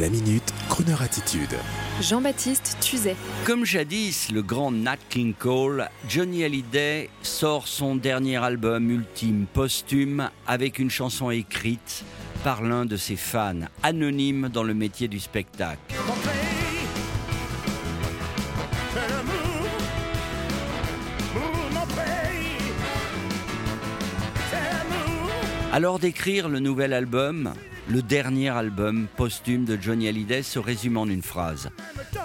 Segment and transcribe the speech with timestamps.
[0.00, 1.54] La minute, Kroneur attitude.
[2.00, 3.14] Jean-Baptiste Tuzet.
[3.44, 10.30] Comme jadis, le grand Nat King Cole, Johnny Hallyday sort son dernier album ultime posthume
[10.46, 12.04] avec une chanson écrite
[12.42, 15.78] par l'un de ses fans, anonyme dans le métier du spectacle.
[25.70, 27.52] Alors d'écrire le nouvel album,
[27.88, 31.70] le dernier album posthume de Johnny Hallyday se résume en une phrase.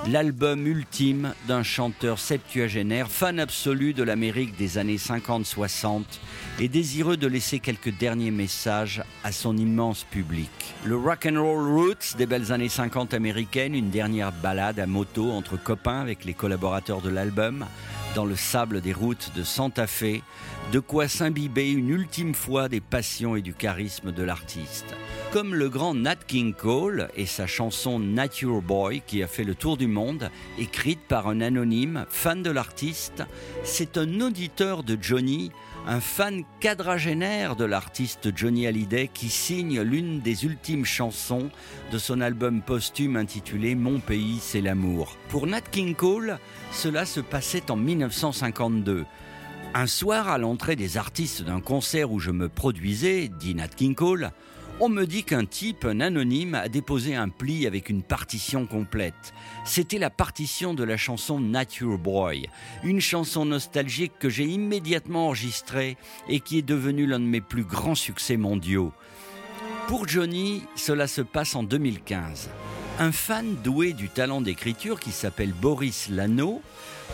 [0.07, 6.03] L'album ultime d'un chanteur septuagénaire, fan absolu de l'Amérique des années 50-60
[6.59, 10.49] et désireux de laisser quelques derniers messages à son immense public.
[10.85, 15.31] Le rock and roll roots des belles années 50 américaines, une dernière balade à moto
[15.31, 17.66] entre copains avec les collaborateurs de l'album,
[18.16, 20.21] dans le sable des routes de Santa Fe,
[20.71, 24.95] de quoi s'imbiber une ultime fois des passions et du charisme de l'artiste.
[25.34, 29.56] Comme le grand Nat King Cole et sa chanson Nature Boy qui a fait le
[29.56, 33.23] tour du monde, écrite par un anonyme fan de l'artiste,
[33.64, 35.52] c'est un auditeur de Johnny,
[35.86, 41.50] un fan quadragénaire de l'artiste Johnny Hallyday qui signe l'une des ultimes chansons
[41.91, 45.17] de son album posthume intitulé Mon pays c'est l'amour.
[45.28, 46.39] Pour Nat King Cole,
[46.72, 49.06] cela se passait en 1952.
[49.73, 53.94] Un soir, à l'entrée des artistes d'un concert où je me produisais, dit Nat King
[53.94, 54.31] Cole,
[54.80, 59.34] on me dit qu'un type, un anonyme, a déposé un pli avec une partition complète.
[59.66, 62.47] C'était la partition de la chanson Nature Boy,
[62.84, 65.97] une chanson nostalgique que j'ai immédiatement enregistrée
[66.30, 68.92] et qui est devenue l'un de mes plus grands succès mondiaux.
[69.88, 72.50] Pour Johnny, cela se passe en 2015.
[73.00, 76.62] Un fan doué du talent d'écriture qui s'appelle Boris Lano.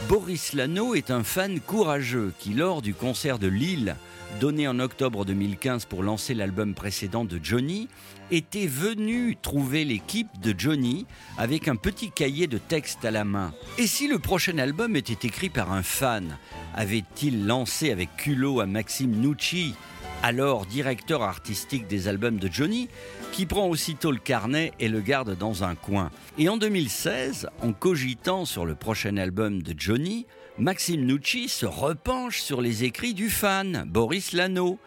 [0.09, 3.95] Boris Lano est un fan courageux qui, lors du concert de Lille,
[4.39, 7.87] donné en octobre 2015 pour lancer l'album précédent de Johnny,
[8.31, 11.05] était venu trouver l'équipe de Johnny
[11.37, 13.53] avec un petit cahier de texte à la main.
[13.77, 16.37] Et si le prochain album était écrit par un fan
[16.75, 19.75] Avait-il lancé avec culot à Maxime Nucci,
[20.23, 22.87] alors directeur artistique des albums de Johnny,
[23.33, 26.09] qui prend aussitôt le carnet et le garde dans un coin.
[26.37, 30.25] Et en 2016, en cogitant sur le prochain album de Johnny,
[30.57, 34.79] Maxime Nucci se repenche sur les écrits du fan, Boris Lano.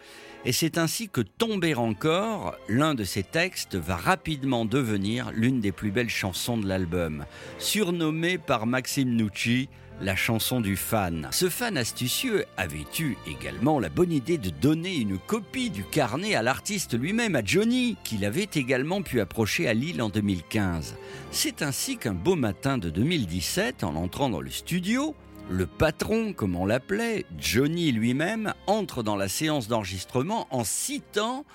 [0.43, 5.71] Et c'est ainsi que Tomber encore, l'un de ses textes, va rapidement devenir l'une des
[5.71, 7.25] plus belles chansons de l'album,
[7.59, 9.69] surnommée par Maxime Nucci
[10.01, 11.27] la chanson du fan.
[11.31, 16.35] Ce fan astucieux avait eu également la bonne idée de donner une copie du carnet
[16.35, 20.95] à l'artiste lui-même, à Johnny, qu'il avait également pu approcher à Lille en 2015.
[21.31, 25.15] C'est ainsi qu'un beau matin de 2017, en entrant dans le studio,
[25.49, 31.45] le patron, comme on l'appelait, Johnny lui-même, entre dans la séance d'enregistrement en citant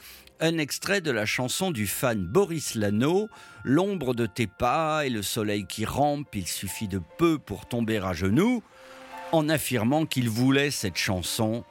[0.42, 3.28] un extrait de la chanson du fan Boris Lano,
[3.62, 7.98] L'ombre de tes pas et le soleil qui rampe, il suffit de peu pour tomber
[7.98, 8.60] à genoux,
[9.30, 11.64] en affirmant qu'il voulait cette chanson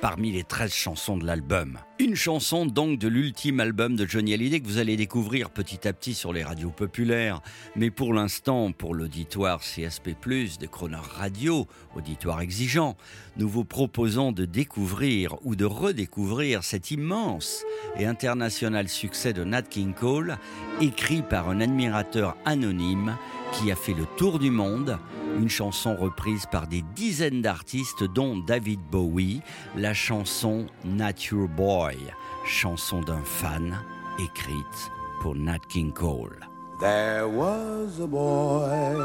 [0.00, 1.78] parmi les 13 chansons de l'album.
[1.98, 5.92] Une chanson donc de l'ultime album de Johnny Hallyday que vous allez découvrir petit à
[5.92, 7.42] petit sur les radios populaires.
[7.76, 10.16] Mais pour l'instant, pour l'auditoire CSP+,
[10.60, 12.96] de Croner Radio, auditoire exigeant,
[13.36, 17.64] nous vous proposons de découvrir ou de redécouvrir cet immense
[17.98, 20.38] et international succès de Nat King Cole,
[20.80, 23.16] écrit par un admirateur anonyme
[23.52, 24.98] qui a fait le tour du monde,
[25.36, 29.40] une chanson reprise par des dizaines d'artistes dont David Bowie,
[29.76, 31.96] la chanson Nature Boy,
[32.44, 33.78] chanson d'un fan
[34.18, 36.38] écrite pour Nat King Cole.
[36.80, 38.96] There was a boy,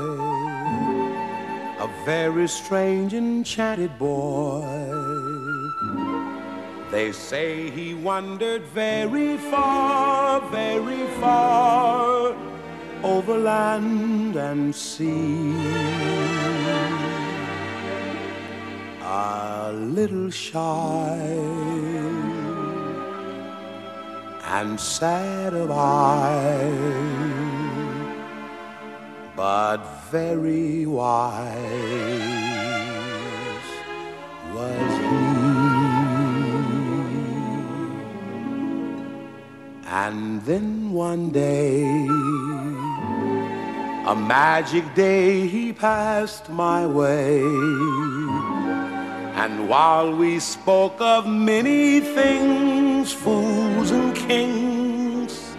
[1.80, 4.64] a very strange enchanted boy.
[6.92, 10.40] They say he wandered very far,
[13.06, 15.54] over land and sea.
[19.04, 21.20] A little shy
[24.58, 26.72] and sad of eye,
[29.36, 31.56] but very wise
[34.56, 35.26] was he.
[39.88, 41.84] And then one day,
[44.08, 47.42] a magic day he passed my way.
[49.42, 55.56] And while we spoke of many things, fools and kings,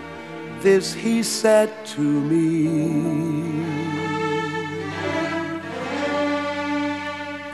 [0.60, 2.68] this he said to me.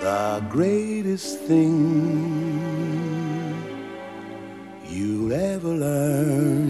[0.00, 1.78] The greatest thing
[4.86, 6.61] you'll ever learn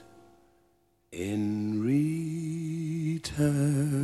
[1.12, 1.82] in
[3.20, 4.03] return.